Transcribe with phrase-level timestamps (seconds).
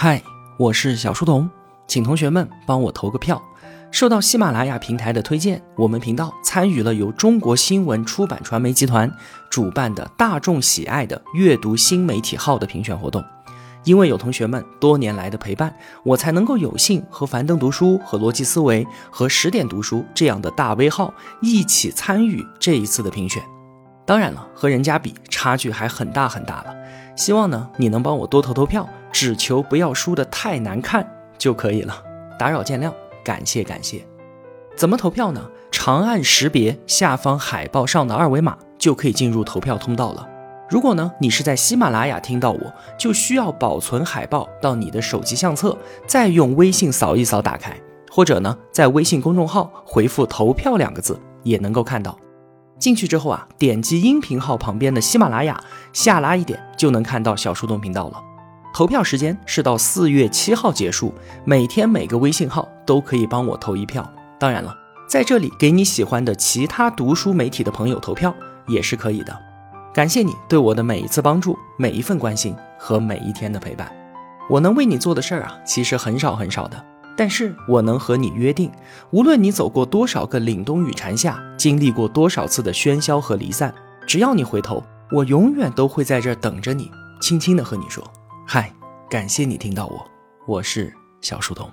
[0.00, 0.22] 嗨，
[0.56, 1.50] 我是小书童，
[1.88, 3.42] 请同学们帮我投个票。
[3.90, 9.12] 受到喜马拉雅平台的推荐，我们频道参与了由中国新闻出版传媒集团
[9.50, 13.24] 主办的大众喜爱的阅读新媒体号的评选活动。
[13.82, 21.12] 因为有同学们多年来的陪伴，我才能够有幸和樊登读书、和逻辑思维、和十点读书这样的大 V 号
[21.42, 23.42] 一起参与这一次的评选。
[24.08, 26.74] 当然了，和人家比，差距还很大很大了。
[27.14, 28.88] 希望呢，你能帮我多投投票。
[29.12, 31.06] 只求不要输得太难看
[31.36, 31.94] 就可以了，
[32.38, 32.90] 打扰见谅，
[33.22, 34.02] 感谢感谢。
[34.74, 35.50] 怎么投票呢？
[35.70, 40.26] 长按识别下方海报上的二维码，就可以进入投票通道了。
[40.70, 47.78] 如果呢你是在喜马拉雅听到我，就需要保存海报到你的手机相册，再用微信扫一扫打开，
[48.10, 52.16] 或者呢在微信公众号回复“投票”两个字也能够看到。
[52.78, 55.60] 进去之后啊，点击音频号旁边的喜马拉雅，
[55.92, 58.22] 下拉一点就能看到小树洞频道了。
[58.74, 61.12] 投票时间是到四月七号结束，
[61.44, 64.08] 每天每个微信号都可以帮我投一票。
[64.38, 64.76] 当然了，
[65.08, 68.32] 在这里给你喜欢的其他读书媒体的朋友投票
[68.68, 69.36] 也是可以的。
[69.92, 73.90] 感谢你对我的每一次帮助、每一份关心和每一天的陪伴。
[74.48, 76.84] 我能为你做的事儿啊，其实很少很少的，
[77.18, 78.70] 但是我能和你约定，
[79.10, 83.74] 无论你走过多少个凛冬与蝉夏，经历过多少次的喧嚣和离散，
[84.06, 86.88] 只要你回头，我永远都会在这儿等着你，
[87.20, 88.04] 轻轻的和你说。
[88.46, 88.72] 嗨，
[89.10, 90.06] 感谢你听到我，
[90.46, 91.68] 我是小书童。